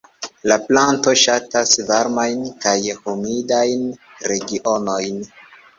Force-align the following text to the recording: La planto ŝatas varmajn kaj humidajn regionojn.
La 0.51 0.55
planto 0.69 1.13
ŝatas 1.25 1.75
varmajn 1.91 2.43
kaj 2.65 2.75
humidajn 3.05 3.89
regionojn. 4.35 5.27